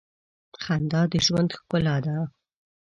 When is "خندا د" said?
0.63-1.13